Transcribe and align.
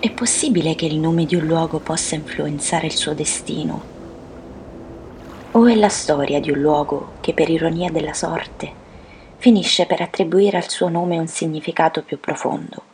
È 0.00 0.10
possibile 0.12 0.74
che 0.74 0.86
il 0.86 0.96
nome 0.96 1.26
di 1.26 1.34
un 1.34 1.44
luogo 1.44 1.78
possa 1.78 2.14
influenzare 2.14 2.86
il 2.86 2.96
suo 2.96 3.12
destino? 3.12 3.82
O 5.50 5.66
è 5.66 5.74
la 5.74 5.90
storia 5.90 6.40
di 6.40 6.50
un 6.50 6.58
luogo 6.58 7.16
che 7.20 7.34
per 7.34 7.50
ironia 7.50 7.90
della 7.90 8.14
sorte 8.14 8.72
finisce 9.36 9.84
per 9.84 10.00
attribuire 10.00 10.56
al 10.56 10.70
suo 10.70 10.88
nome 10.88 11.18
un 11.18 11.26
significato 11.26 12.02
più 12.02 12.18
profondo? 12.18 12.89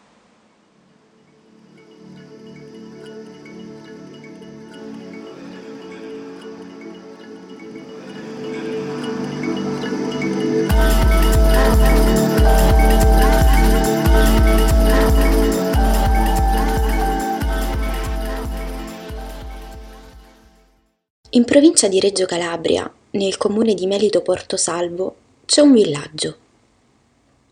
In 21.37 21.45
provincia 21.45 21.87
di 21.87 22.01
Reggio 22.01 22.25
Calabria, 22.25 22.91
nel 23.11 23.37
comune 23.37 23.75
di 23.75 23.87
Melito 23.87 24.23
Porto 24.23 24.57
Salvo, 24.57 25.17
c'è 25.45 25.61
un 25.61 25.75
villaggio. 25.75 26.37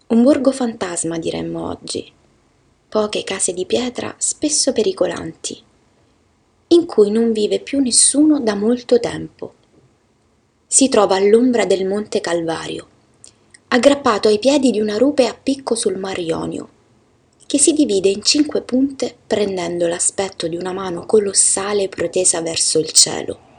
Un 0.06 0.22
borgo 0.22 0.52
fantasma 0.52 1.18
diremmo 1.18 1.68
oggi. 1.68 2.10
Poche 2.88 3.24
case 3.24 3.52
di 3.52 3.66
pietra 3.66 4.14
spesso 4.16 4.72
pericolanti, 4.72 5.62
in 6.68 6.86
cui 6.86 7.10
non 7.10 7.32
vive 7.32 7.60
più 7.60 7.80
nessuno 7.80 8.40
da 8.40 8.54
molto 8.54 8.98
tempo. 8.98 9.52
Si 10.66 10.88
trova 10.88 11.16
all'ombra 11.16 11.66
del 11.66 11.84
Monte 11.84 12.22
Calvario, 12.22 12.88
aggrappato 13.68 14.28
ai 14.28 14.38
piedi 14.38 14.70
di 14.70 14.80
una 14.80 14.96
rupe 14.96 15.26
a 15.26 15.34
picco 15.34 15.74
sul 15.74 15.98
Mar 15.98 16.18
Ionio, 16.18 16.68
che 17.46 17.58
si 17.58 17.74
divide 17.74 18.08
in 18.08 18.22
cinque 18.22 18.62
punte 18.62 19.14
prendendo 19.26 19.86
l'aspetto 19.86 20.48
di 20.48 20.56
una 20.56 20.72
mano 20.72 21.04
colossale 21.04 21.90
protesa 21.90 22.40
verso 22.40 22.78
il 22.78 22.90
cielo. 22.90 23.52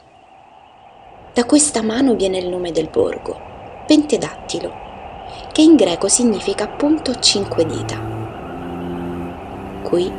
Da 1.36 1.44
questa 1.44 1.82
mano 1.82 2.14
viene 2.14 2.38
il 2.38 2.48
nome 2.48 2.72
del 2.72 2.88
borgo, 2.90 3.38
Pentedattilo, 3.86 4.72
che 5.52 5.60
in 5.60 5.76
greco 5.76 6.08
significa 6.08 6.64
appunto 6.64 7.18
cinque 7.18 7.66
dita. 7.66 8.00
Qui 9.82 10.10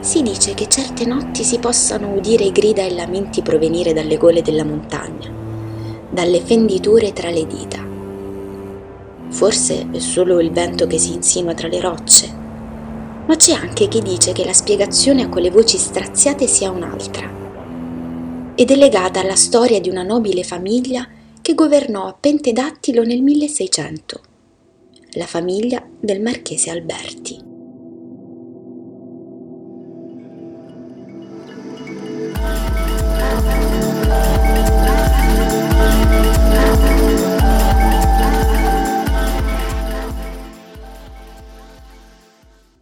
si 0.00 0.22
dice 0.22 0.54
che 0.54 0.66
certe 0.66 1.06
notti 1.06 1.44
si 1.44 1.60
possano 1.60 2.14
udire 2.14 2.50
grida 2.50 2.82
e 2.82 2.92
lamenti 2.92 3.42
provenire 3.42 3.92
dalle 3.92 4.16
gole 4.16 4.42
della 4.42 4.64
montagna, 4.64 5.30
dalle 6.10 6.40
fenditure 6.40 7.12
tra 7.12 7.30
le 7.30 7.46
dita. 7.46 7.78
Forse 9.28 9.86
è 9.92 10.00
solo 10.00 10.40
il 10.40 10.50
vento 10.50 10.88
che 10.88 10.98
si 10.98 11.12
insinua 11.12 11.54
tra 11.54 11.68
le 11.68 11.80
rocce, 11.80 12.28
ma 13.24 13.36
c'è 13.36 13.52
anche 13.52 13.86
chi 13.86 14.00
dice 14.00 14.32
che 14.32 14.44
la 14.44 14.52
spiegazione 14.52 15.22
a 15.22 15.28
quelle 15.28 15.52
voci 15.52 15.78
straziate 15.78 16.48
sia 16.48 16.72
un'altra 16.72 17.35
ed 18.58 18.70
è 18.70 18.74
legata 18.74 19.20
alla 19.20 19.36
storia 19.36 19.80
di 19.80 19.90
una 19.90 20.02
nobile 20.02 20.42
famiglia 20.42 21.06
che 21.42 21.54
governò 21.54 22.06
a 22.06 22.16
Pentedattilo 22.18 23.04
nel 23.04 23.20
1600, 23.20 24.20
la 25.12 25.26
famiglia 25.26 25.86
del 26.00 26.22
marchese 26.22 26.70
Alberti. 26.70 27.44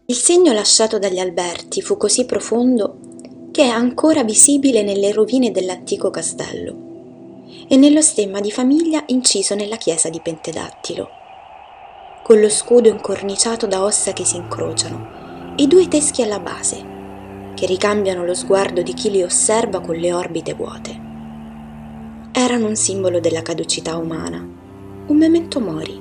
Il 0.06 0.14
segno 0.14 0.52
lasciato 0.52 1.00
dagli 1.00 1.18
Alberti 1.18 1.82
fu 1.82 1.96
così 1.96 2.24
profondo 2.26 3.13
che 3.54 3.62
è 3.62 3.68
ancora 3.68 4.24
visibile 4.24 4.82
nelle 4.82 5.12
rovine 5.12 5.52
dell'antico 5.52 6.10
castello 6.10 6.74
e 7.68 7.76
nello 7.76 8.00
stemma 8.00 8.40
di 8.40 8.50
famiglia 8.50 9.04
inciso 9.06 9.54
nella 9.54 9.76
chiesa 9.76 10.08
di 10.08 10.18
Pentedattilo, 10.20 11.08
con 12.24 12.40
lo 12.40 12.48
scudo 12.48 12.88
incorniciato 12.88 13.68
da 13.68 13.84
ossa 13.84 14.12
che 14.12 14.24
si 14.24 14.34
incrociano 14.34 15.54
e 15.56 15.68
due 15.68 15.86
teschi 15.86 16.20
alla 16.20 16.40
base, 16.40 16.84
che 17.54 17.66
ricambiano 17.66 18.24
lo 18.24 18.34
sguardo 18.34 18.82
di 18.82 18.92
chi 18.92 19.08
li 19.08 19.22
osserva 19.22 19.78
con 19.78 19.94
le 19.94 20.12
orbite 20.12 20.54
vuote. 20.54 21.00
Erano 22.32 22.66
un 22.66 22.74
simbolo 22.74 23.20
della 23.20 23.42
caducità 23.42 23.96
umana, 23.96 24.38
un 25.06 25.16
memento 25.16 25.60
mori. 25.60 25.96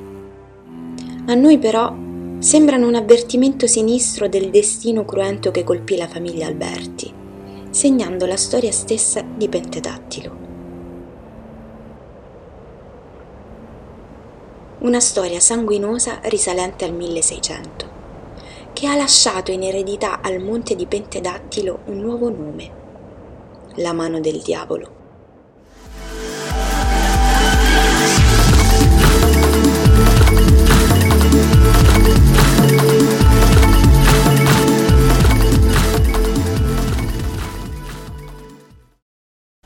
A 1.28 1.36
noi 1.36 1.60
però 1.60 1.96
sembrano 2.40 2.88
un 2.88 2.96
avvertimento 2.96 3.68
sinistro 3.68 4.28
del 4.28 4.50
destino 4.50 5.06
cruento 5.06 5.52
che 5.52 5.64
colpì 5.64 5.98
la 5.98 6.08
famiglia 6.08 6.48
Alberti 6.48 7.22
segnando 7.74 8.28
la 8.28 8.38
storia 8.38 8.72
stessa 8.72 9.24
di 9.24 9.50
Pentedattilo. 9.50 10.38
Una 14.82 15.00
storia 15.00 15.40
sanguinosa 15.40 16.20
risalente 16.26 16.86
al 16.86 16.94
1600, 16.94 17.90
che 18.74 18.86
ha 18.86 18.96
lasciato 18.96 19.50
in 19.50 19.64
eredità 19.64 20.22
al 20.22 20.40
monte 20.40 20.76
di 20.76 20.86
Pentedattilo 20.86 21.80
un 21.86 21.98
nuovo 21.98 22.30
nome, 22.30 22.72
la 23.78 23.92
mano 23.92 24.20
del 24.20 24.40
diavolo. 24.44 25.03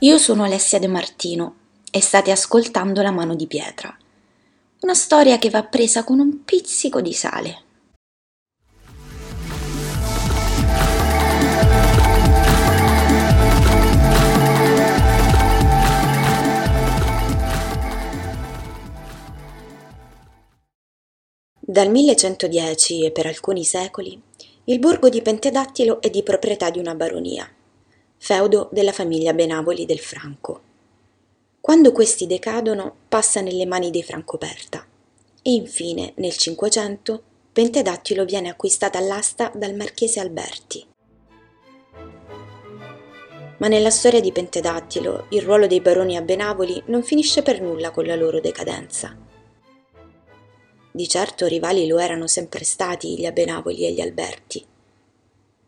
Io 0.08 0.18
sono 0.18 0.46
Alessia 0.46 0.80
De 0.80 0.88
Martino 0.88 1.56
e 1.92 2.00
state 2.00 2.32
ascoltando 2.32 3.02
La 3.02 3.12
mano 3.12 3.36
di 3.36 3.46
pietra, 3.46 3.94
una 4.80 4.94
storia 4.94 5.38
che 5.38 5.50
va 5.50 5.64
presa 5.64 6.06
con 6.06 6.20
un 6.20 6.46
pizzico 6.46 7.02
di 7.02 7.12
sale. 7.12 7.62
Dal 21.60 21.90
1110 21.90 23.04
e 23.04 23.12
per 23.12 23.26
alcuni 23.26 23.66
secoli, 23.66 24.18
il 24.64 24.80
borgo 24.80 25.10
di 25.10 25.22
Pentedattilo 25.22 26.00
è 26.00 26.10
di 26.10 26.24
proprietà 26.24 26.70
di 26.70 26.80
una 26.80 26.96
baronia 26.96 27.52
feudo 28.18 28.70
della 28.72 28.92
famiglia 28.92 29.34
Benavoli 29.34 29.86
del 29.86 30.00
Franco. 30.00 30.62
Quando 31.62 31.92
questi 31.92 32.28
decadono 32.28 32.96
passa 33.08 33.42
nelle 33.42 33.66
mani 33.66 33.92
dei 33.92 34.04
Francoperta 34.04 34.86
e 35.42 35.52
infine 35.52 36.14
nel 36.16 36.36
Cinquecento 36.36 37.24
Pentedattilo 37.54 38.26
viene 38.26 38.50
acquistata 38.50 38.98
all'asta 38.98 39.52
dal 39.56 39.76
marchese 39.76 40.20
Alberti. 40.20 40.86
Ma 43.58 43.68
nella 43.68 43.90
storia 43.90 44.22
di 44.22 44.32
Pentedattilo 44.32 45.26
il 45.30 45.42
ruolo 45.42 45.66
dei 45.66 45.82
baroni 45.82 46.16
a 46.16 46.22
Benavoli 46.22 46.84
non 46.88 47.02
finisce 47.04 47.42
per 47.42 47.62
nulla 47.62 47.92
con 47.92 48.06
la 48.06 48.16
loro 48.16 48.40
decadenza. 48.40 49.18
Di 50.92 51.08
certo 51.08 51.48
rivali 51.48 51.88
lo 51.88 51.98
erano 51.98 52.28
sempre 52.28 52.64
stati 52.64 53.18
gli 53.18 53.26
Abenavoli 53.26 53.86
e 53.86 53.92
gli 53.94 54.02
Alberti. 54.02 54.66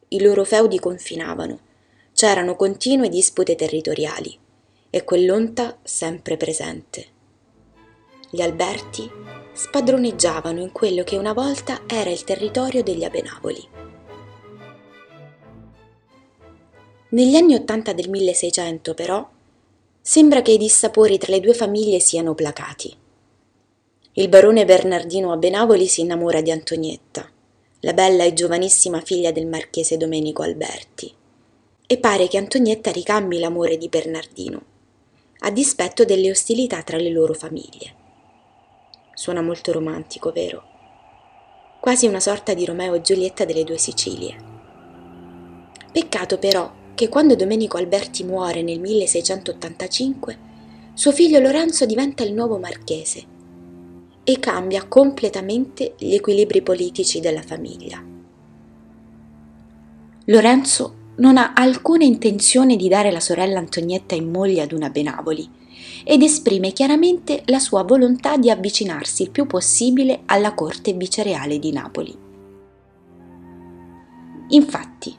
I 0.10 0.22
loro 0.22 0.44
feudi 0.44 0.80
confinavano 0.80 1.68
c'erano 2.20 2.58
continue 2.58 3.08
dispute 3.08 3.56
territoriali 3.56 4.38
e 4.90 5.06
quell'onta 5.06 5.80
sempre 5.84 6.36
presente. 6.36 7.06
Gli 8.30 8.42
Alberti 8.42 9.10
spadroneggiavano 9.54 10.60
in 10.60 10.74
quello 10.74 11.06
che 11.06 11.16
una 11.16 11.32
volta 11.32 11.84
era 11.88 12.10
il 12.10 12.26
territorio 12.26 12.84
degli 12.84 13.06
Abenavoli. 13.06 13.66
Negli 17.12 17.38
anni 17.38 17.54
Ottanta 17.54 17.94
del 17.94 18.10
1600, 18.10 18.94
però, 18.94 19.26
sembra 20.02 20.42
che 20.42 20.52
i 20.52 20.58
dissapori 20.58 21.18
tra 21.18 21.32
le 21.32 21.40
due 21.40 21.54
famiglie 21.54 22.02
siano 22.02 22.36
placati. 22.36 22.94
Il 24.12 24.28
barone 24.28 24.66
Bernardino 24.66 25.32
Abenavoli 25.32 25.88
si 25.88 26.02
innamora 26.02 26.42
di 26.42 26.52
Antonietta, 26.52 27.32
la 27.80 27.94
bella 27.94 28.26
e 28.26 28.34
giovanissima 28.34 29.00
figlia 29.00 29.32
del 29.32 29.48
marchese 29.48 29.96
Domenico 29.96 30.42
Alberti 30.42 31.16
e 31.92 31.98
pare 31.98 32.28
che 32.28 32.38
Antonietta 32.38 32.92
ricambi 32.92 33.40
l'amore 33.40 33.76
di 33.76 33.90
Bernardino, 33.90 34.62
a 35.40 35.50
dispetto 35.50 36.06
delle 36.06 36.30
ostilità 36.30 36.84
tra 36.84 36.98
le 36.98 37.10
loro 37.10 37.34
famiglie. 37.34 37.96
Suona 39.16 39.42
molto 39.42 39.72
romantico, 39.72 40.32
vero? 40.32 40.64
Quasi 41.82 42.06
una 42.06 42.20
sorta 42.20 42.54
di 42.54 42.64
Romeo 42.64 42.94
e 42.94 43.02
Giulietta 43.02 43.44
delle 43.44 43.64
due 43.64 43.80
Sicilie. 43.80 44.36
Peccato 45.92 46.38
però 46.38 46.72
che 46.94 47.10
quando 47.10 47.36
Domenico 47.36 47.78
Alberti 47.78 48.24
muore 48.24 48.62
nel 48.62 48.80
1685, 48.80 50.40
suo 50.94 51.12
figlio 51.12 51.40
Lorenzo 51.40 51.88
diventa 51.88 52.22
il 52.22 52.34
nuovo 52.34 52.60
marchese 52.60 53.26
e 54.24 54.40
cambia 54.40 54.86
completamente 54.86 55.96
gli 55.98 56.14
equilibri 56.14 56.62
politici 56.62 57.20
della 57.20 57.42
famiglia. 57.42 58.00
Lorenzo 60.26 60.99
non 61.20 61.38
ha 61.38 61.54
alcuna 61.54 62.04
intenzione 62.04 62.76
di 62.76 62.88
dare 62.88 63.12
la 63.12 63.20
sorella 63.20 63.60
Antonietta 63.60 64.16
in 64.16 64.30
moglie 64.30 64.62
ad 64.62 64.72
una 64.72 64.90
Benavoli 64.90 65.58
ed 66.04 66.24
esprime 66.24 66.72
chiaramente 66.72 67.44
la 67.46 67.60
sua 67.60 67.84
volontà 67.84 68.38
di 68.38 68.50
avvicinarsi 68.50 69.24
il 69.24 69.30
più 69.30 69.46
possibile 69.46 70.22
alla 70.26 70.54
corte 70.54 70.94
vicereale 70.94 71.60
di 71.60 71.72
Napoli. 71.72 72.18
Infatti, 74.52 75.16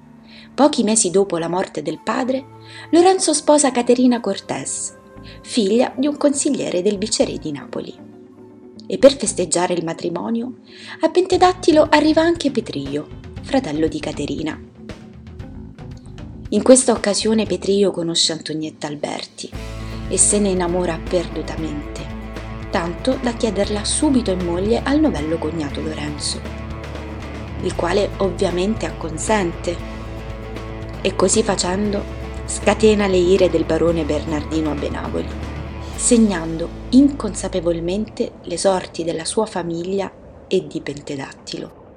pochi 0.55 0.82
mesi 0.82 1.11
dopo 1.11 1.38
la 1.38 1.49
morte 1.49 1.82
del 1.82 2.00
padre, 2.02 2.44
Lorenzo 2.91 3.32
sposa 3.32 3.70
Caterina 3.70 4.20
Cortés, 4.20 4.97
figlia 5.43 5.93
di 5.97 6.06
un 6.06 6.17
consigliere 6.17 6.82
del 6.82 6.99
viceré 6.99 7.38
di 7.38 7.52
Napoli. 7.52 8.08
E 8.87 8.99
per 8.99 9.17
festeggiare 9.17 9.75
il 9.75 9.85
matrimonio, 9.85 10.55
a 11.00 11.11
Pentedattilo 11.11 11.87
arriva 11.88 12.23
anche 12.23 12.50
Petrillo, 12.50 13.06
fratello 13.43 13.87
di 13.87 14.00
Caterina. 14.00 14.70
In 16.52 16.64
questa 16.64 16.91
occasione 16.91 17.47
Petrillo 17.47 17.93
conosce 17.93 18.32
Antonietta 18.32 18.88
Alberti 18.88 19.49
e 20.08 20.19
se 20.19 20.41
ne 20.41 20.49
innamora 20.49 20.99
perdutamente, 20.99 22.05
tanto 22.70 23.17
da 23.23 23.35
chiederla 23.35 23.85
subito 23.85 24.32
in 24.32 24.44
moglie 24.44 24.82
al 24.82 24.99
novello 24.99 25.38
cognato 25.38 25.81
Lorenzo, 25.81 26.41
il 27.62 27.76
quale 27.76 28.11
ovviamente 28.17 28.85
acconsente 28.85 29.76
e 31.00 31.14
così 31.14 31.44
facendo 31.44 32.02
scatena 32.47 33.06
le 33.06 33.19
ire 33.19 33.49
del 33.49 33.64
barone 33.64 34.02
Bernardino 34.02 34.73
a 34.73 34.75
Benavoli, 34.75 35.29
segnando 35.94 36.69
inconsapevolmente 36.88 38.32
le 38.43 38.58
sorti 38.58 39.05
della 39.05 39.25
sua 39.25 39.47
famiglia 39.47 40.11
e 40.49 40.67
di 40.67 40.81
Pentedattilo. 40.81 41.90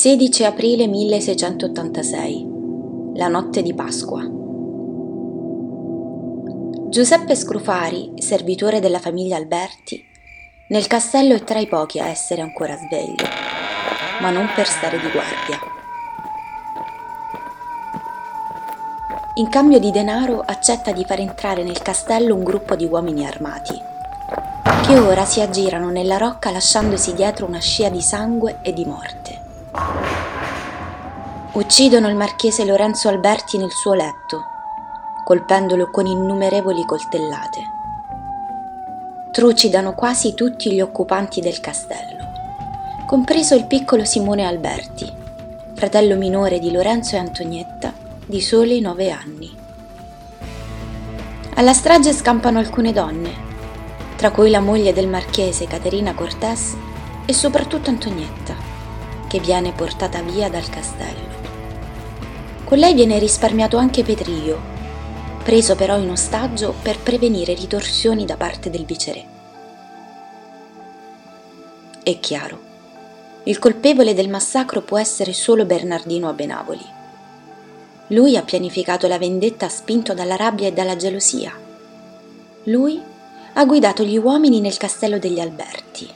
16 0.00 0.44
aprile 0.46 0.86
1686, 0.86 2.46
la 3.16 3.28
notte 3.28 3.60
di 3.60 3.74
Pasqua. 3.74 4.26
Giuseppe 6.88 7.36
Scrufari, 7.36 8.12
servitore 8.16 8.80
della 8.80 8.98
famiglia 8.98 9.36
Alberti, 9.36 10.02
nel 10.68 10.86
castello 10.86 11.34
è 11.34 11.44
tra 11.44 11.58
i 11.58 11.66
pochi 11.66 11.98
a 11.98 12.06
essere 12.06 12.40
ancora 12.40 12.78
sveglio, 12.78 13.26
ma 14.22 14.30
non 14.30 14.48
per 14.54 14.66
stare 14.66 14.98
di 14.98 15.10
guardia. 15.10 15.58
In 19.34 19.50
cambio 19.50 19.78
di 19.78 19.90
denaro 19.90 20.40
accetta 20.40 20.92
di 20.92 21.04
far 21.04 21.20
entrare 21.20 21.62
nel 21.62 21.82
castello 21.82 22.34
un 22.34 22.42
gruppo 22.42 22.74
di 22.74 22.86
uomini 22.86 23.26
armati, 23.26 23.78
che 24.80 24.98
ora 24.98 25.26
si 25.26 25.42
aggirano 25.42 25.90
nella 25.90 26.16
rocca 26.16 26.50
lasciandosi 26.50 27.12
dietro 27.12 27.44
una 27.44 27.60
scia 27.60 27.90
di 27.90 28.00
sangue 28.00 28.60
e 28.62 28.72
di 28.72 28.86
morte. 28.86 29.48
Uccidono 31.52 32.08
il 32.08 32.14
marchese 32.14 32.64
Lorenzo 32.64 33.08
Alberti 33.08 33.58
nel 33.58 33.72
suo 33.72 33.92
letto, 33.92 34.44
colpendolo 35.24 35.90
con 35.90 36.06
innumerevoli 36.06 36.84
coltellate. 36.84 37.60
Trucidano 39.32 39.94
quasi 39.94 40.34
tutti 40.34 40.72
gli 40.72 40.80
occupanti 40.80 41.40
del 41.40 41.60
castello, 41.60 42.30
compreso 43.06 43.54
il 43.54 43.66
piccolo 43.66 44.04
Simone 44.04 44.46
Alberti, 44.46 45.12
fratello 45.74 46.16
minore 46.16 46.58
di 46.58 46.70
Lorenzo 46.70 47.16
e 47.16 47.18
Antonietta, 47.18 47.92
di 48.26 48.40
soli 48.40 48.80
nove 48.80 49.10
anni. 49.10 49.56
Alla 51.54 51.72
strage 51.72 52.12
scampano 52.12 52.58
alcune 52.58 52.92
donne, 52.92 53.32
tra 54.16 54.30
cui 54.30 54.50
la 54.50 54.60
moglie 54.60 54.92
del 54.92 55.08
marchese 55.08 55.66
Caterina 55.66 56.14
Cortés 56.14 56.76
e 57.26 57.32
soprattutto 57.32 57.90
Antonietta, 57.90 58.69
che 59.30 59.38
viene 59.38 59.70
portata 59.70 60.22
via 60.22 60.48
dal 60.50 60.68
castello. 60.68 61.38
Con 62.64 62.78
lei 62.78 62.94
viene 62.94 63.16
risparmiato 63.20 63.76
anche 63.76 64.02
Petrillo, 64.02 64.58
preso 65.44 65.76
però 65.76 65.96
in 65.98 66.10
ostaggio 66.10 66.74
per 66.82 66.98
prevenire 66.98 67.54
ritorsioni 67.54 68.24
da 68.24 68.34
parte 68.34 68.70
del 68.70 68.84
viceré. 68.84 69.24
È 72.02 72.18
chiaro, 72.18 72.58
il 73.44 73.60
colpevole 73.60 74.14
del 74.14 74.28
massacro 74.28 74.82
può 74.82 74.98
essere 74.98 75.32
solo 75.32 75.64
Bernardino 75.64 76.28
a 76.28 76.32
Benavoli. 76.32 76.84
Lui 78.08 78.36
ha 78.36 78.42
pianificato 78.42 79.06
la 79.06 79.18
vendetta 79.18 79.68
spinto 79.68 80.12
dalla 80.12 80.34
rabbia 80.34 80.66
e 80.66 80.72
dalla 80.72 80.96
gelosia. 80.96 81.56
Lui 82.64 83.00
ha 83.52 83.64
guidato 83.64 84.02
gli 84.02 84.18
uomini 84.18 84.58
nel 84.58 84.76
castello 84.76 85.20
degli 85.20 85.38
Alberti. 85.38 86.08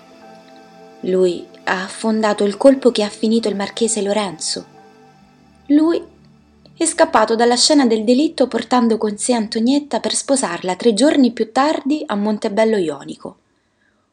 Lui 1.02 1.52
ha 1.64 1.82
affondato 1.82 2.44
il 2.44 2.56
colpo 2.56 2.90
che 2.90 3.02
ha 3.02 3.08
finito 3.08 3.48
il 3.48 3.56
marchese 3.56 4.02
Lorenzo. 4.02 4.66
Lui 5.68 6.02
è 6.76 6.84
scappato 6.84 7.34
dalla 7.34 7.56
scena 7.56 7.86
del 7.86 8.04
delitto 8.04 8.48
portando 8.48 8.98
con 8.98 9.16
sé 9.16 9.32
Antonietta 9.32 10.00
per 10.00 10.14
sposarla 10.14 10.76
tre 10.76 10.92
giorni 10.92 11.32
più 11.32 11.52
tardi 11.52 12.02
a 12.06 12.14
Montebello 12.14 12.76
Ionico, 12.76 13.36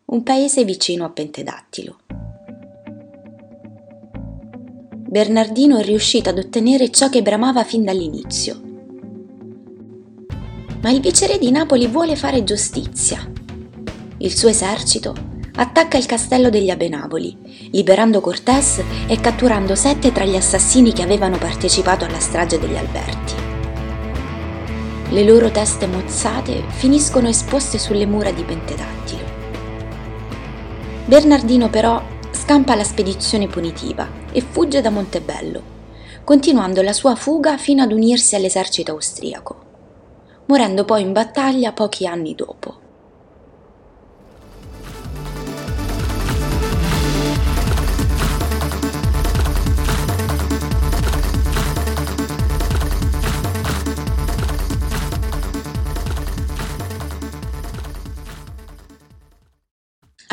un 0.05 0.23
paese 0.23 0.63
vicino 0.63 1.05
a 1.05 1.09
Pentedattilo. 1.09 1.97
Bernardino 4.93 5.77
è 5.77 5.83
riuscito 5.83 6.29
ad 6.29 6.37
ottenere 6.37 6.89
ciò 6.89 7.09
che 7.09 7.21
bramava 7.21 7.65
fin 7.65 7.83
dall'inizio. 7.83 8.61
Ma 10.81 10.89
il 10.89 11.01
viceré 11.01 11.37
di 11.37 11.51
Napoli 11.51 11.87
vuole 11.87 12.15
fare 12.15 12.45
giustizia. 12.45 13.29
Il 14.19 14.33
suo 14.33 14.47
esercito 14.47 15.13
attacca 15.55 15.97
il 15.97 16.05
castello 16.05 16.49
degli 16.49 16.69
Abenavoli, 16.69 17.69
liberando 17.71 18.21
Cortés 18.21 18.81
e 19.07 19.19
catturando 19.19 19.75
sette 19.75 20.11
tra 20.11 20.25
gli 20.25 20.35
assassini 20.35 20.93
che 20.93 21.03
avevano 21.03 21.37
partecipato 21.37 22.05
alla 22.05 22.19
strage 22.19 22.59
degli 22.59 22.77
Alberti. 22.77 23.33
Le 25.09 25.23
loro 25.23 25.51
teste 25.51 25.87
mozzate 25.87 26.63
finiscono 26.69 27.27
esposte 27.27 27.77
sulle 27.77 28.05
mura 28.05 28.31
di 28.31 28.43
Pentedattilo. 28.43 29.25
Bernardino 31.05 31.69
però 31.69 32.01
scampa 32.31 32.75
la 32.75 32.85
spedizione 32.85 33.47
punitiva 33.47 34.07
e 34.31 34.41
fugge 34.41 34.79
da 34.79 34.89
Montebello, 34.89 35.61
continuando 36.23 36.81
la 36.81 36.93
sua 36.93 37.15
fuga 37.15 37.57
fino 37.57 37.83
ad 37.83 37.91
unirsi 37.91 38.35
all'esercito 38.35 38.93
austriaco, 38.93 39.55
morendo 40.45 40.85
poi 40.85 41.01
in 41.01 41.11
battaglia 41.11 41.73
pochi 41.73 42.07
anni 42.07 42.33
dopo. 42.33 42.80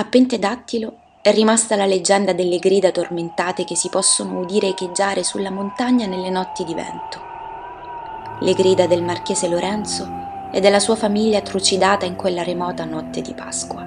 A 0.00 0.04
Pentedattilo 0.04 0.98
è 1.20 1.32
rimasta 1.32 1.74
la 1.74 1.84
leggenda 1.84 2.32
delle 2.32 2.60
grida 2.60 2.92
tormentate 2.92 3.64
che 3.64 3.74
si 3.74 3.88
possono 3.88 4.38
udire 4.38 4.68
echeggiare 4.68 5.24
sulla 5.24 5.50
montagna 5.50 6.06
nelle 6.06 6.30
notti 6.30 6.62
di 6.62 6.72
vento. 6.72 7.20
Le 8.38 8.54
grida 8.54 8.86
del 8.86 9.02
marchese 9.02 9.48
Lorenzo 9.48 10.08
e 10.52 10.60
della 10.60 10.78
sua 10.78 10.94
famiglia 10.94 11.40
trucidata 11.40 12.06
in 12.06 12.14
quella 12.14 12.44
remota 12.44 12.84
notte 12.84 13.22
di 13.22 13.34
Pasqua. 13.34 13.84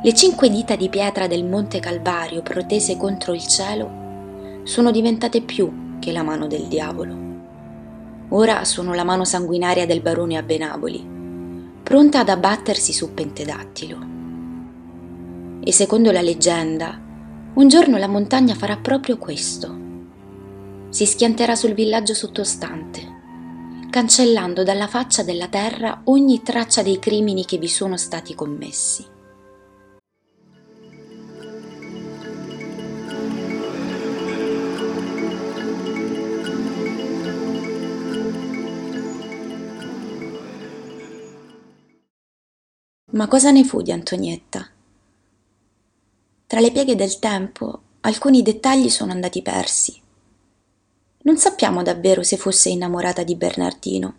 Le 0.00 0.14
cinque 0.14 0.48
dita 0.48 0.76
di 0.76 0.88
pietra 0.88 1.26
del 1.26 1.44
Monte 1.44 1.80
Calvario 1.80 2.40
protese 2.42 2.96
contro 2.96 3.34
il 3.34 3.44
cielo 3.44 4.62
sono 4.62 4.92
diventate 4.92 5.40
più 5.40 5.98
che 5.98 6.12
la 6.12 6.22
mano 6.22 6.46
del 6.46 6.68
diavolo. 6.68 7.16
Ora 8.28 8.64
sono 8.64 8.94
la 8.94 9.02
mano 9.02 9.24
sanguinaria 9.24 9.84
del 9.84 10.00
barone 10.00 10.36
a 10.36 10.42
Benavoli, 10.44 11.04
pronta 11.82 12.20
ad 12.20 12.28
abbattersi 12.28 12.92
su 12.92 13.12
Pentedattilo 13.14 14.12
e 15.66 15.72
secondo 15.72 16.12
la 16.12 16.20
leggenda, 16.20 17.00
un 17.54 17.68
giorno 17.68 17.96
la 17.96 18.06
montagna 18.06 18.54
farà 18.54 18.76
proprio 18.76 19.16
questo. 19.16 19.82
Si 20.90 21.06
schianterà 21.06 21.54
sul 21.54 21.72
villaggio 21.72 22.12
sottostante, 22.12 23.00
cancellando 23.88 24.62
dalla 24.62 24.86
faccia 24.86 25.22
della 25.22 25.48
terra 25.48 26.02
ogni 26.04 26.42
traccia 26.42 26.82
dei 26.82 26.98
crimini 26.98 27.46
che 27.46 27.56
vi 27.56 27.68
sono 27.68 27.96
stati 27.96 28.34
commessi. 28.34 29.06
Ma 43.12 43.28
cosa 43.28 43.50
ne 43.50 43.64
fu 43.64 43.80
di 43.80 43.92
Antonietta? 43.92 44.73
Tra 46.54 46.62
le 46.62 46.70
pieghe 46.70 46.94
del 46.94 47.18
tempo 47.18 47.80
alcuni 48.02 48.40
dettagli 48.40 48.88
sono 48.88 49.10
andati 49.10 49.42
persi. 49.42 50.00
Non 51.22 51.36
sappiamo 51.36 51.82
davvero 51.82 52.22
se 52.22 52.36
fosse 52.36 52.68
innamorata 52.68 53.24
di 53.24 53.34
Bernardino 53.34 54.14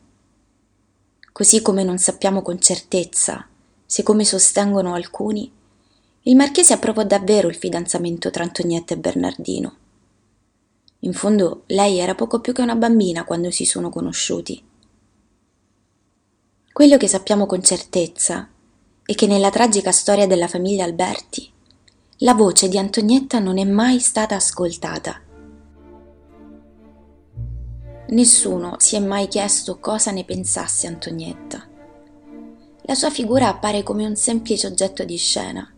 Così 1.32 1.62
come 1.62 1.84
non 1.84 1.98
sappiamo 1.98 2.42
con 2.42 2.60
certezza 2.60 3.48
se, 3.86 4.04
come 4.04 4.25
sostengono 4.25 4.96
alcuni, 4.96 5.50
il 6.24 6.36
marchese 6.36 6.74
approvò 6.74 7.06
davvero 7.06 7.48
il 7.48 7.56
fidanzamento 7.56 8.30
tra 8.32 8.44
Antonietta 8.44 8.96
e 8.96 8.98
Bernardino. 8.98 9.75
In 11.00 11.13
fondo 11.13 11.63
lei 11.68 12.00
era 12.00 12.15
poco 12.15 12.42
più 12.42 12.51
che 12.51 12.62
una 12.62 12.75
bambina 12.75 13.24
quando 13.24 13.50
si 13.50 13.63
sono 13.63 13.88
conosciuti. 13.88 14.62
Quello 16.74 16.98
che 16.98 17.08
sappiamo 17.08 17.46
con 17.46 17.63
certezza 17.63 18.50
è 19.06 19.15
che 19.15 19.25
nella 19.25 19.51
tragica 19.51 19.94
storia 19.94 20.27
della 20.27 20.50
famiglia 20.50 20.84
Alberti 20.84 21.54
la 22.19 22.34
voce 22.34 22.69
di 22.69 22.77
Antonietta 22.77 23.39
non 23.39 23.57
è 23.57 23.65
mai 23.65 24.00
stata 24.00 24.36
ascoltata. 24.36 25.19
Nessuno 28.07 28.75
si 28.77 28.95
è 28.95 29.00
mai 29.00 29.27
chiesto 29.27 29.79
cosa 29.79 30.12
ne 30.12 30.24
pensasse 30.24 30.88
Antonietta. 30.88 31.67
La 32.84 32.95
sua 32.95 33.10
figura 33.10 33.50
appare 33.50 33.84
come 33.84 34.05
un 34.05 34.15
semplice 34.15 34.65
oggetto 34.65 35.03
di 35.03 35.17
scena, 35.17 35.69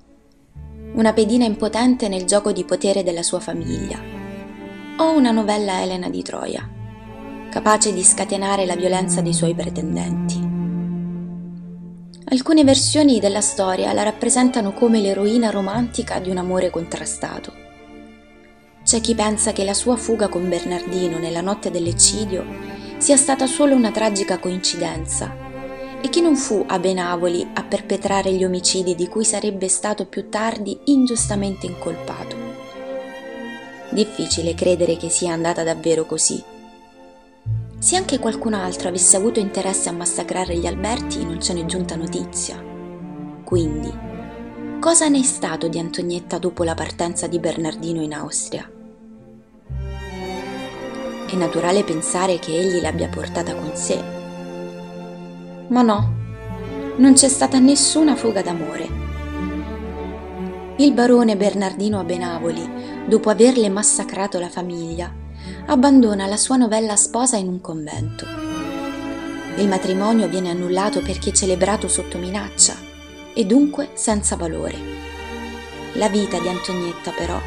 una 0.93 1.11
pedina 1.13 1.45
impotente 1.45 2.07
nel 2.07 2.25
gioco 2.25 2.51
di 2.51 2.65
potere 2.65 3.01
della 3.01 3.23
sua 3.23 3.39
famiglia, 3.39 3.99
o 4.97 5.17
una 5.17 5.31
novella 5.31 5.81
Elena 5.81 6.07
di 6.07 6.21
Troia, 6.21 6.69
capace 7.49 7.91
di 7.91 8.03
scatenare 8.03 8.67
la 8.67 8.75
violenza 8.75 9.21
dei 9.21 9.33
suoi 9.33 9.55
pretendenti. 9.55 10.36
Alcune 12.29 12.65
versioni 12.65 13.21
della 13.21 13.39
storia 13.39 13.93
la 13.93 14.03
rappresentano 14.03 14.73
come 14.73 14.99
l'eroina 14.99 15.49
romantica 15.49 16.19
di 16.19 16.29
un 16.29 16.35
amore 16.35 16.69
contrastato. 16.69 17.53
C'è 18.83 18.99
chi 18.99 19.15
pensa 19.15 19.53
che 19.53 19.63
la 19.63 19.73
sua 19.73 19.95
fuga 19.95 20.27
con 20.27 20.49
Bernardino 20.49 21.19
nella 21.19 21.39
notte 21.39 21.71
dell'eccidio 21.71 22.45
sia 22.97 23.15
stata 23.15 23.47
solo 23.47 23.75
una 23.75 23.91
tragica 23.91 24.39
coincidenza 24.39 25.33
e 26.01 26.09
chi 26.09 26.19
non 26.19 26.35
fu 26.35 26.65
a 26.67 26.77
Benavoli 26.79 27.47
a 27.53 27.63
perpetrare 27.63 28.33
gli 28.33 28.43
omicidi 28.43 28.93
di 28.93 29.07
cui 29.07 29.23
sarebbe 29.23 29.69
stato 29.69 30.05
più 30.05 30.27
tardi 30.27 30.77
ingiustamente 30.85 31.65
incolpato. 31.65 32.35
Difficile 33.91 34.53
credere 34.53 34.97
che 34.97 35.07
sia 35.07 35.31
andata 35.31 35.63
davvero 35.63 36.05
così 36.05 36.55
se 37.79 37.95
anche 37.95 38.17
qualcun 38.19 38.53
altro 38.53 38.89
avesse 38.89 39.15
avuto 39.17 39.39
interesse 39.39 39.89
a 39.89 39.93
massacrare 39.93 40.57
gli 40.57 40.65
Alberti 40.65 41.23
non 41.23 41.39
ce 41.39 41.53
n'è 41.53 41.65
giunta 41.65 41.95
notizia. 41.95 42.63
Quindi, 43.43 43.93
cosa 44.79 45.07
ne 45.07 45.19
è 45.19 45.23
stato 45.23 45.67
di 45.67 45.77
Antonietta 45.77 46.37
dopo 46.39 46.63
la 46.63 46.73
partenza 46.73 47.27
di 47.27 47.39
Bernardino 47.39 48.01
in 48.01 48.13
Austria? 48.13 48.69
È 51.29 51.35
naturale 51.35 51.83
pensare 51.83 52.39
che 52.39 52.57
egli 52.57 52.81
l'abbia 52.81 53.09
portata 53.09 53.53
con 53.53 53.75
sé. 53.75 54.01
Ma 55.67 55.81
no, 55.81 56.15
non 56.97 57.13
c'è 57.13 57.27
stata 57.27 57.59
nessuna 57.59 58.15
fuga 58.15 58.41
d'amore. 58.41 59.05
Il 60.77 60.93
barone 60.93 61.37
Bernardino 61.37 61.99
a 61.99 62.03
Benavoli, 62.03 63.05
dopo 63.07 63.29
averle 63.29 63.69
massacrato 63.69 64.39
la 64.39 64.49
famiglia, 64.49 65.25
abbandona 65.69 66.27
la 66.27 66.37
sua 66.37 66.55
novella 66.55 66.95
sposa 66.95 67.35
in 67.35 67.49
un 67.49 67.59
convento. 67.59 68.25
Il 69.57 69.67
matrimonio 69.67 70.29
viene 70.29 70.49
annullato 70.49 71.01
perché 71.01 71.33
celebrato 71.33 71.89
sotto 71.89 72.17
minaccia 72.17 72.73
e 73.33 73.45
dunque 73.45 73.89
senza 73.93 74.37
valore. 74.37 74.77
La 75.95 76.07
vita 76.07 76.39
di 76.39 76.47
Antonietta 76.47 77.11
però 77.11 77.37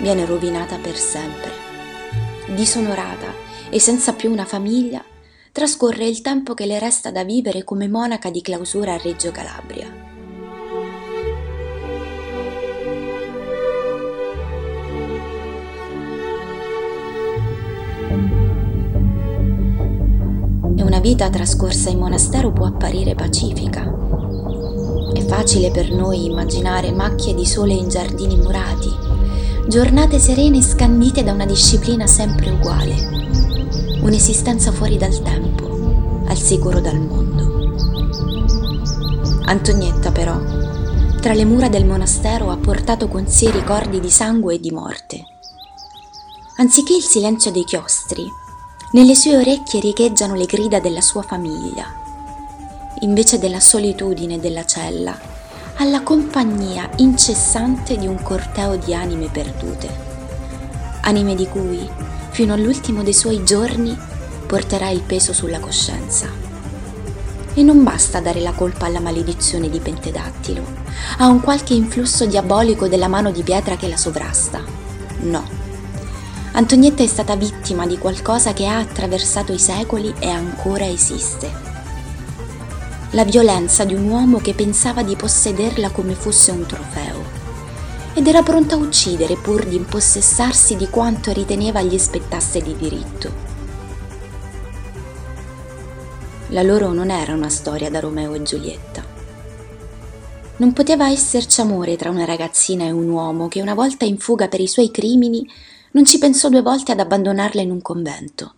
viene 0.00 0.24
rovinata 0.24 0.76
per 0.76 0.96
sempre. 0.96 1.50
Disonorata 2.54 3.34
e 3.70 3.80
senza 3.80 4.12
più 4.12 4.30
una 4.30 4.44
famiglia, 4.44 5.04
trascorre 5.50 6.06
il 6.06 6.20
tempo 6.20 6.54
che 6.54 6.64
le 6.64 6.78
resta 6.78 7.10
da 7.10 7.24
vivere 7.24 7.64
come 7.64 7.88
monaca 7.88 8.30
di 8.30 8.40
clausura 8.40 8.94
a 8.94 8.98
Reggio 8.98 9.32
Calabria. 9.32 10.07
Una 20.98 21.06
vita 21.06 21.30
trascorsa 21.30 21.90
in 21.90 21.98
monastero 22.00 22.50
può 22.50 22.66
apparire 22.66 23.14
pacifica. 23.14 23.82
È 25.12 25.24
facile 25.26 25.70
per 25.70 25.92
noi 25.92 26.24
immaginare 26.24 26.90
macchie 26.90 27.34
di 27.34 27.46
sole 27.46 27.72
in 27.72 27.88
giardini 27.88 28.34
murati, 28.34 28.90
giornate 29.68 30.18
serene 30.18 30.60
scandite 30.60 31.22
da 31.22 31.30
una 31.30 31.46
disciplina 31.46 32.08
sempre 32.08 32.50
uguale, 32.50 32.96
un'esistenza 34.02 34.72
fuori 34.72 34.96
dal 34.96 35.22
tempo, 35.22 36.24
al 36.26 36.36
sicuro 36.36 36.80
dal 36.80 36.98
mondo. 36.98 37.76
Antonietta 39.44 40.10
però, 40.10 40.36
tra 41.20 41.32
le 41.32 41.44
mura 41.44 41.68
del 41.68 41.86
monastero 41.86 42.50
ha 42.50 42.56
portato 42.56 43.06
con 43.06 43.28
sé 43.28 43.52
ricordi 43.52 44.00
di 44.00 44.10
sangue 44.10 44.56
e 44.56 44.58
di 44.58 44.72
morte. 44.72 45.24
Anziché 46.56 46.96
il 46.96 47.02
silenzio 47.02 47.52
dei 47.52 47.62
chiostri, 47.62 48.28
nelle 48.90 49.14
sue 49.14 49.36
orecchie 49.36 49.80
riecheggiano 49.80 50.34
le 50.34 50.46
grida 50.46 50.80
della 50.80 51.02
sua 51.02 51.20
famiglia. 51.20 51.84
Invece 53.00 53.38
della 53.38 53.60
solitudine 53.60 54.40
della 54.40 54.64
cella, 54.64 55.16
alla 55.76 56.02
compagnia 56.02 56.88
incessante 56.96 57.98
di 57.98 58.06
un 58.06 58.20
corteo 58.22 58.76
di 58.76 58.94
anime 58.94 59.28
perdute. 59.28 60.06
Anime 61.02 61.34
di 61.34 61.46
cui, 61.46 61.86
fino 62.30 62.54
all'ultimo 62.54 63.02
dei 63.02 63.12
suoi 63.12 63.44
giorni, 63.44 63.96
porterà 64.46 64.88
il 64.88 65.02
peso 65.02 65.34
sulla 65.34 65.60
coscienza. 65.60 66.26
E 67.52 67.62
non 67.62 67.82
basta 67.84 68.20
dare 68.20 68.40
la 68.40 68.52
colpa 68.52 68.86
alla 68.86 69.00
maledizione 69.00 69.68
di 69.68 69.80
Pentedattilo, 69.80 70.64
a 71.18 71.26
un 71.26 71.40
qualche 71.40 71.74
influsso 71.74 72.24
diabolico 72.24 72.88
della 72.88 73.08
mano 73.08 73.30
di 73.30 73.42
pietra 73.42 73.76
che 73.76 73.88
la 73.88 73.98
sovrasta. 73.98 74.62
No 75.20 75.57
Antonietta 76.58 77.04
è 77.04 77.06
stata 77.06 77.36
vittima 77.36 77.86
di 77.86 77.96
qualcosa 77.98 78.52
che 78.52 78.66
ha 78.66 78.78
attraversato 78.78 79.52
i 79.52 79.60
secoli 79.60 80.12
e 80.18 80.28
ancora 80.28 80.88
esiste. 80.88 81.48
La 83.12 83.22
violenza 83.22 83.84
di 83.84 83.94
un 83.94 84.08
uomo 84.08 84.38
che 84.38 84.54
pensava 84.54 85.04
di 85.04 85.14
possederla 85.14 85.90
come 85.90 86.14
fosse 86.14 86.50
un 86.50 86.66
trofeo 86.66 87.22
ed 88.12 88.26
era 88.26 88.42
pronta 88.42 88.74
a 88.74 88.78
uccidere 88.78 89.36
pur 89.36 89.66
di 89.66 89.76
impossessarsi 89.76 90.74
di 90.74 90.88
quanto 90.88 91.32
riteneva 91.32 91.80
gli 91.80 91.96
spettasse 91.96 92.60
di 92.60 92.74
diritto. 92.76 93.32
La 96.48 96.62
loro 96.62 96.92
non 96.92 97.10
era 97.10 97.34
una 97.34 97.50
storia 97.50 97.88
da 97.88 98.00
Romeo 98.00 98.34
e 98.34 98.42
Giulietta. 98.42 99.04
Non 100.56 100.72
poteva 100.72 101.08
esserci 101.08 101.60
amore 101.60 101.94
tra 101.94 102.10
una 102.10 102.24
ragazzina 102.24 102.82
e 102.82 102.90
un 102.90 103.08
uomo 103.08 103.46
che 103.46 103.62
una 103.62 103.74
volta 103.74 104.04
in 104.04 104.18
fuga 104.18 104.48
per 104.48 104.58
i 104.58 104.66
suoi 104.66 104.90
crimini 104.90 105.48
non 105.92 106.04
ci 106.04 106.18
pensò 106.18 106.48
due 106.48 106.62
volte 106.62 106.92
ad 106.92 107.00
abbandonarla 107.00 107.60
in 107.60 107.70
un 107.70 107.82
convento, 107.82 108.54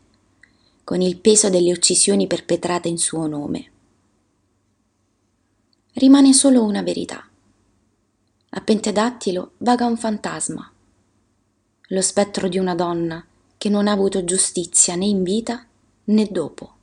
con 0.85 1.01
il 1.01 1.19
peso 1.19 1.49
delle 1.49 1.73
uccisioni 1.73 2.27
perpetrate 2.27 2.89
in 2.89 2.99
suo 2.99 3.27
nome. 3.27 3.71
Rimane 5.93 6.33
solo 6.33 6.65
una 6.65 6.83
verità. 6.83 7.25
A 8.51 8.61
Pentedattilo 8.61 9.53
vaga 9.59 9.87
un 9.87 9.97
fantasma, 9.97 10.73
lo 11.93 12.01
spettro 12.01 12.49
di 12.49 12.59
una 12.59 12.75
donna 12.75 13.25
che 13.57 13.69
non 13.69 13.87
ha 13.87 13.93
avuto 13.93 14.25
giustizia 14.25 14.95
né 14.95 15.07
in 15.07 15.23
vita 15.23 15.67
né 16.05 16.27
dopo. 16.31 16.75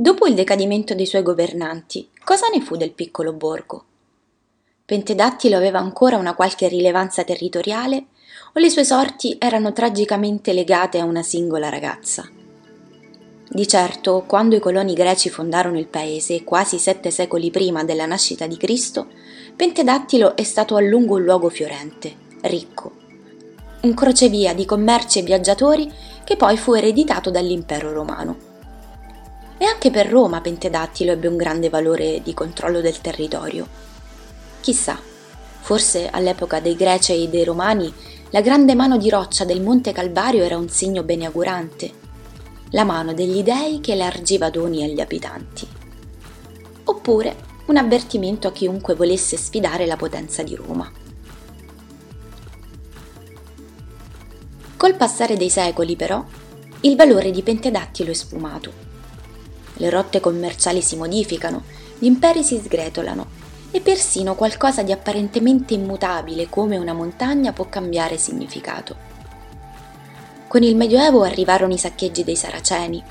Dopo 0.00 0.28
il 0.28 0.34
decadimento 0.34 0.94
dei 0.94 1.06
suoi 1.06 1.24
governanti, 1.24 2.08
cosa 2.22 2.46
ne 2.54 2.60
fu 2.60 2.76
del 2.76 2.92
piccolo 2.92 3.32
borgo? 3.32 3.84
Pentedattilo 4.84 5.56
aveva 5.56 5.80
ancora 5.80 6.16
una 6.16 6.36
qualche 6.36 6.68
rilevanza 6.68 7.24
territoriale 7.24 8.04
o 8.54 8.60
le 8.60 8.70
sue 8.70 8.84
sorti 8.84 9.34
erano 9.40 9.72
tragicamente 9.72 10.52
legate 10.52 11.00
a 11.00 11.04
una 11.04 11.24
singola 11.24 11.68
ragazza? 11.68 12.30
Di 13.48 13.66
certo, 13.66 14.22
quando 14.24 14.54
i 14.54 14.60
coloni 14.60 14.94
greci 14.94 15.30
fondarono 15.30 15.80
il 15.80 15.88
paese, 15.88 16.44
quasi 16.44 16.78
sette 16.78 17.10
secoli 17.10 17.50
prima 17.50 17.82
della 17.82 18.06
nascita 18.06 18.46
di 18.46 18.56
Cristo, 18.56 19.08
Pentedattilo 19.56 20.36
è 20.36 20.44
stato 20.44 20.76
a 20.76 20.80
lungo 20.80 21.16
un 21.16 21.24
luogo 21.24 21.48
fiorente, 21.48 22.14
ricco, 22.42 22.92
un 23.80 23.94
crocevia 23.94 24.54
di 24.54 24.64
commerci 24.64 25.18
e 25.18 25.22
viaggiatori 25.22 25.92
che 26.22 26.36
poi 26.36 26.56
fu 26.56 26.74
ereditato 26.74 27.32
dall'impero 27.32 27.92
romano. 27.92 28.47
E 29.58 29.64
anche 29.64 29.90
per 29.90 30.08
Roma 30.08 30.40
Pentedattilo 30.40 31.12
ebbe 31.12 31.26
un 31.26 31.36
grande 31.36 31.68
valore 31.68 32.22
di 32.22 32.32
controllo 32.32 32.80
del 32.80 33.00
territorio. 33.00 33.66
Chissà, 34.60 34.98
forse 35.60 36.08
all'epoca 36.08 36.60
dei 36.60 36.76
Greci 36.76 37.24
e 37.24 37.28
dei 37.28 37.42
Romani 37.42 37.92
la 38.30 38.40
grande 38.40 38.74
mano 38.74 38.96
di 38.98 39.08
roccia 39.08 39.44
del 39.44 39.60
Monte 39.60 39.92
Calvario 39.92 40.44
era 40.44 40.56
un 40.56 40.68
segno 40.68 41.02
beneaugurante, 41.02 41.92
la 42.70 42.84
mano 42.84 43.14
degli 43.14 43.42
dei 43.42 43.80
che 43.80 43.92
elargiva 43.92 44.50
doni 44.50 44.84
agli 44.84 45.00
abitanti. 45.00 45.66
Oppure 46.84 47.36
un 47.66 47.76
avvertimento 47.78 48.48
a 48.48 48.52
chiunque 48.52 48.94
volesse 48.94 49.36
sfidare 49.36 49.86
la 49.86 49.96
potenza 49.96 50.42
di 50.42 50.54
Roma. 50.54 50.90
Col 54.76 54.94
passare 54.94 55.36
dei 55.36 55.50
secoli, 55.50 55.96
però, 55.96 56.24
il 56.82 56.96
valore 56.96 57.30
di 57.30 57.42
Pentedattilo 57.42 58.10
è 58.10 58.14
sfumato. 58.14 58.87
Le 59.78 59.90
rotte 59.90 60.20
commerciali 60.20 60.82
si 60.82 60.96
modificano, 60.96 61.62
gli 61.98 62.06
imperi 62.06 62.44
si 62.44 62.60
sgretolano 62.62 63.26
e 63.70 63.80
persino 63.80 64.34
qualcosa 64.34 64.82
di 64.82 64.92
apparentemente 64.92 65.74
immutabile 65.74 66.48
come 66.48 66.76
una 66.76 66.92
montagna 66.92 67.52
può 67.52 67.66
cambiare 67.68 68.16
significato. 68.16 68.96
Con 70.48 70.62
il 70.62 70.76
Medioevo 70.76 71.22
arrivarono 71.22 71.74
i 71.74 71.78
saccheggi 71.78 72.24
dei 72.24 72.36
Saraceni. 72.36 73.02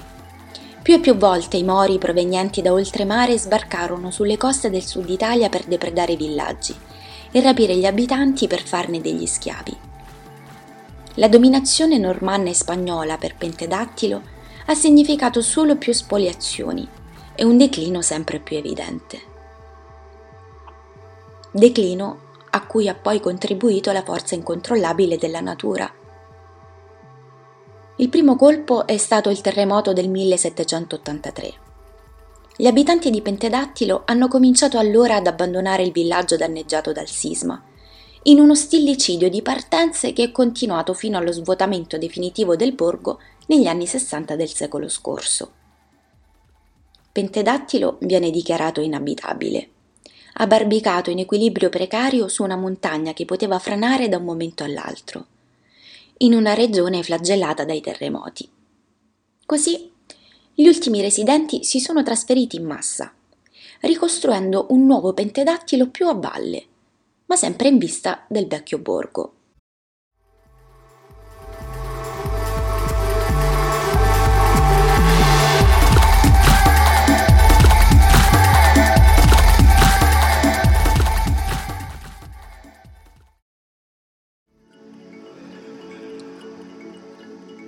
Più 0.81 0.95
e 0.95 0.99
più 0.99 1.15
volte 1.15 1.57
i 1.57 1.63
Mori 1.63 1.97
provenienti 1.97 2.61
da 2.61 2.71
oltremare 2.71 3.37
sbarcarono 3.37 4.09
sulle 4.09 4.37
coste 4.37 4.69
del 4.69 4.83
sud 4.83 5.09
Italia 5.09 5.49
per 5.49 5.65
depredare 5.65 6.13
i 6.13 6.17
villaggi 6.17 6.75
e 7.31 7.41
rapire 7.41 7.75
gli 7.75 7.85
abitanti 7.85 8.47
per 8.47 8.63
farne 8.63 9.01
degli 9.01 9.25
schiavi. 9.25 9.75
La 11.15 11.27
dominazione 11.27 11.97
normanna 11.97 12.49
e 12.49 12.53
spagnola 12.53 13.17
per 13.17 13.35
Pentedattilo 13.35 14.35
ha 14.69 14.75
significato 14.75 15.41
solo 15.41 15.77
più 15.77 15.93
spoliazioni 15.93 16.87
e 17.35 17.43
un 17.45 17.57
declino 17.57 18.01
sempre 18.01 18.39
più 18.39 18.57
evidente. 18.57 19.21
Declino 21.51 22.25
a 22.49 22.65
cui 22.65 22.89
ha 22.89 22.93
poi 22.93 23.19
contribuito 23.19 23.91
la 23.91 24.03
forza 24.03 24.35
incontrollabile 24.35 25.17
della 25.17 25.39
natura. 25.39 25.89
Il 27.97 28.09
primo 28.09 28.35
colpo 28.35 28.85
è 28.85 28.97
stato 28.97 29.29
il 29.29 29.41
terremoto 29.41 29.93
del 29.93 30.09
1783. 30.09 31.53
Gli 32.57 32.67
abitanti 32.67 33.09
di 33.09 33.21
Pentedattilo 33.21 34.01
hanno 34.05 34.27
cominciato 34.27 34.77
allora 34.77 35.15
ad 35.15 35.27
abbandonare 35.27 35.83
il 35.83 35.91
villaggio 35.91 36.35
danneggiato 36.35 36.91
dal 36.91 37.07
sisma 37.07 37.61
in 38.27 38.41
uno 38.41 38.55
stillicidio 38.55 39.29
di 39.29 39.41
partenze 39.41 40.11
che 40.11 40.23
è 40.23 40.31
continuato 40.31 40.93
fino 40.93 41.17
allo 41.17 41.31
svuotamento 41.31 41.97
definitivo 41.97 42.57
del 42.57 42.73
borgo 42.73 43.19
negli 43.47 43.67
anni 43.67 43.87
60 43.87 44.35
del 44.35 44.49
secolo 44.49 44.89
scorso. 44.89 45.51
Pentedattilo 47.13 47.97
viene 48.01 48.29
dichiarato 48.29 48.81
inabitabile, 48.81 49.69
abbarbicato 50.33 51.09
in 51.09 51.19
equilibrio 51.19 51.69
precario 51.69 52.27
su 52.27 52.43
una 52.43 52.57
montagna 52.57 53.13
che 53.13 53.23
poteva 53.23 53.59
franare 53.59 54.09
da 54.09 54.17
un 54.17 54.25
momento 54.25 54.65
all'altro, 54.65 55.25
in 56.17 56.33
una 56.33 56.53
regione 56.53 57.03
flagellata 57.03 57.63
dai 57.63 57.79
terremoti. 57.79 58.49
Così 59.45 59.89
gli 60.53 60.67
ultimi 60.67 61.01
residenti 61.01 61.63
si 61.63 61.79
sono 61.79 62.03
trasferiti 62.03 62.57
in 62.57 62.65
massa, 62.65 63.13
ricostruendo 63.81 64.65
un 64.71 64.85
nuovo 64.85 65.13
Pentedattilo 65.13 65.87
più 65.87 66.09
a 66.09 66.13
valle, 66.13 66.65
ma 67.27 67.35
sempre 67.35 67.67
in 67.67 67.77
vista 67.77 68.25
del 68.27 68.47
vecchio 68.47 68.79
borgo. 68.79 69.33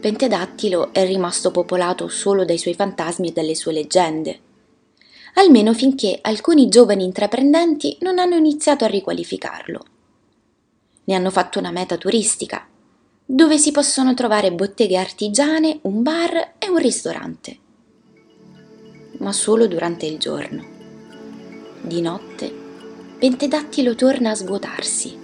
Pentedattilo 0.02 0.94
è 0.94 1.06
rimasto 1.06 1.52
popolato 1.52 2.08
solo 2.08 2.46
dai 2.46 2.58
suoi 2.58 2.74
fantasmi 2.74 3.30
e 3.30 3.32
dalle 3.34 3.54
sue 3.54 3.74
leggende 3.74 4.48
almeno 5.36 5.74
finché 5.74 6.20
alcuni 6.22 6.68
giovani 6.70 7.04
intraprendenti 7.04 7.98
non 8.02 8.20
hanno 8.20 8.36
iniziato 8.36 8.86
a 8.86 8.88
riqualificarlo. 8.88 9.86
Ne 11.06 11.16
hanno 11.16 11.32
fatto 11.32 11.60
una 11.60 11.72
meta 11.72 11.98
turistica, 11.98 12.68
dove 13.26 13.58
si 13.58 13.72
possono 13.72 14.14
trovare 14.14 14.52
botteghe 14.52 14.98
artigiane, 14.98 15.80
un 15.84 16.02
bar 16.02 16.54
e 16.58 16.70
un 16.70 16.78
ristorante. 16.78 17.58
Ma 19.20 19.32
solo 19.32 19.68
durante 19.68 20.06
il 20.06 20.18
giorno. 20.18 20.66
Di 21.82 22.02
notte, 22.02 22.52
Pentedattilo 23.20 23.96
torna 23.96 24.32
a 24.32 24.36
svuotarsi, 24.36 25.18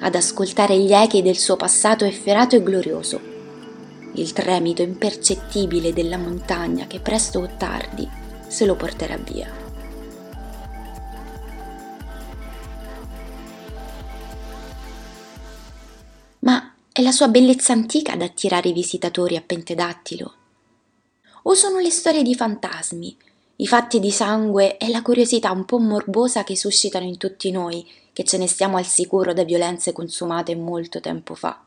ad 0.00 0.14
ascoltare 0.14 0.76
gli 0.78 0.92
echi 0.92 1.22
del 1.22 1.36
suo 1.36 1.56
passato 1.56 2.04
efferato 2.04 2.56
e 2.56 2.62
glorioso, 2.62 3.20
il 4.14 4.32
tremito 4.32 4.82
impercettibile 4.82 5.92
della 5.92 6.16
montagna 6.16 6.86
che 6.86 6.98
presto 6.98 7.38
o 7.38 7.48
tardi 7.56 8.08
se 8.50 8.66
lo 8.66 8.74
porterà 8.74 9.16
via. 9.16 9.48
Ma 16.40 16.74
è 16.92 17.00
la 17.00 17.12
sua 17.12 17.28
bellezza 17.28 17.72
antica 17.72 18.12
ad 18.12 18.22
attirare 18.22 18.70
i 18.70 18.72
visitatori 18.72 19.36
a 19.36 19.40
Pentedattilo? 19.40 20.34
O 21.44 21.54
sono 21.54 21.78
le 21.78 21.90
storie 21.90 22.22
di 22.22 22.34
fantasmi, 22.34 23.16
i 23.56 23.66
fatti 23.66 24.00
di 24.00 24.10
sangue 24.10 24.78
e 24.78 24.88
la 24.88 25.02
curiosità 25.02 25.52
un 25.52 25.64
po' 25.64 25.78
morbosa 25.78 26.42
che 26.42 26.56
suscitano 26.56 27.06
in 27.06 27.18
tutti 27.18 27.50
noi 27.52 27.88
che 28.12 28.24
ce 28.24 28.36
ne 28.36 28.48
stiamo 28.48 28.78
al 28.78 28.86
sicuro 28.86 29.32
da 29.32 29.44
violenze 29.44 29.92
consumate 29.92 30.56
molto 30.56 31.00
tempo 31.00 31.34
fa? 31.34 31.62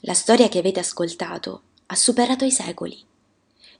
La 0.00 0.14
storia 0.14 0.48
che 0.48 0.58
avete 0.58 0.80
ascoltato 0.80 1.62
ha 1.86 1.94
superato 1.94 2.44
i 2.44 2.50
secoli 2.50 3.10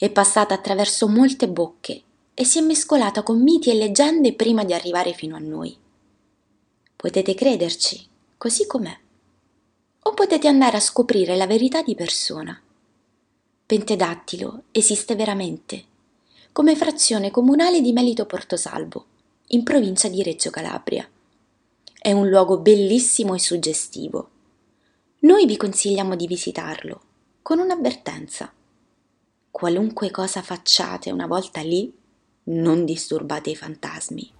è 0.03 0.11
passata 0.11 0.53
attraverso 0.53 1.07
molte 1.07 1.49
bocche 1.49 2.03
e 2.35 2.45
si 2.45 2.59
è 2.59 2.61
mescolata 2.61 3.23
con 3.23 3.41
miti 3.41 3.71
e 3.71 3.75
leggende 3.75 4.33
prima 4.33 4.65
di 4.65 4.75
arrivare 4.75 5.13
fino 5.13 5.37
a 5.37 5.39
noi. 5.39 5.77
Potete 6.97 7.35
crederci, 7.35 8.05
così 8.37 8.67
com'è. 8.67 8.99
O 10.01 10.13
potete 10.13 10.49
andare 10.49 10.77
a 10.77 10.81
scoprire 10.81 11.37
la 11.37 11.47
verità 11.47 11.83
di 11.83 11.95
persona. 11.95 12.61
Pentedattilo 13.65 14.65
esiste 14.73 15.15
veramente, 15.15 15.85
come 16.51 16.75
frazione 16.75 17.31
comunale 17.31 17.81
di 17.81 17.93
Melito 17.93 18.27
Portosalvo, 18.27 19.07
in 19.51 19.63
provincia 19.63 20.09
di 20.09 20.21
Reggio 20.25 20.51
Calabria. 20.51 21.09
È 21.97 22.11
un 22.11 22.29
luogo 22.29 22.59
bellissimo 22.59 23.37
e 23.37 23.39
suggestivo. 23.39 24.31
Noi 25.21 25.47
vi 25.47 25.57
consigliamo 25.57 26.17
di 26.17 26.27
visitarlo, 26.27 27.03
con 27.41 27.61
un'avvertenza 27.61 28.53
qualunque 29.53 30.11
cosa 30.11 30.41
facciate 30.41 31.13
una 31.13 31.27
volta 31.27 31.61
lì, 31.61 31.93
non 32.45 32.87
disturbate 32.87 33.51
i 33.51 33.55
fantasmi. 33.55 34.33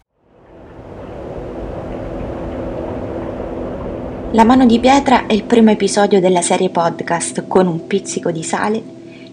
La 4.33 4.45
mano 4.45 4.65
di 4.65 4.81
pietra 4.81 5.27
è 5.27 5.35
il 5.35 5.45
primo 5.45 5.71
episodio 5.71 6.19
della 6.19 6.41
serie 6.41 6.71
podcast 6.71 7.47
con 7.47 7.67
un 7.67 7.87
pizzico 7.87 8.31
di 8.31 8.43
sale, 8.43 8.83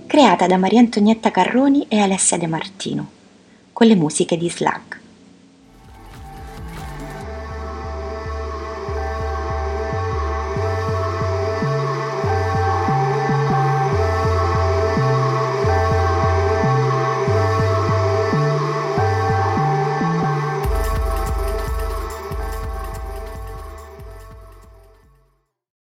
creata 0.06 0.46
da 0.46 0.58
Maria 0.58 0.82
Antonietta 0.82 1.32
Carroni 1.32 1.86
e 1.88 2.00
Alessia 2.00 2.38
De 2.38 2.48
Martino, 2.48 3.10
con 3.72 3.88
le 3.88 3.96
musiche 3.96 4.36
di 4.36 4.50
Slack. 4.50 4.99